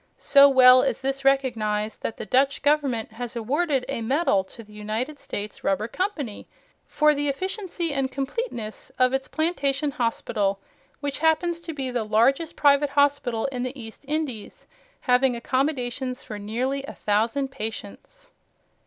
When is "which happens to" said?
11.01-11.71